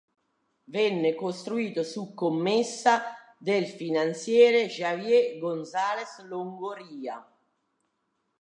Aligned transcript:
Venne 0.63 1.13
costruito 1.13 1.83
su 1.83 2.15
commessa 2.15 3.03
del 3.37 3.67
finanziere 3.67 4.65
Javier 4.67 5.37
González 5.37 6.23
Longoria. 6.25 7.23